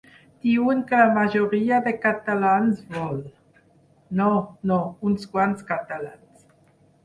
[0.43, 3.21] Diuen que la majoria de catalans vol…
[4.23, 4.33] No,
[4.73, 4.81] no,
[5.11, 6.53] uns quants catalans.